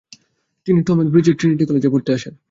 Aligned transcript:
তিনি 0.67 0.79
টকেমব্রিজের 0.83 1.35
ট্রিনিটি 1.39 1.63
কলেজে 1.65 1.89
পরতে 1.89 2.11
আসেন। 2.13 2.33